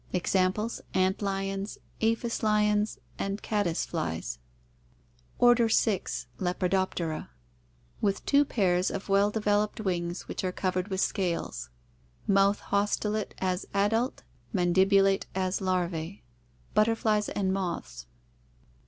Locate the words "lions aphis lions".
1.21-2.97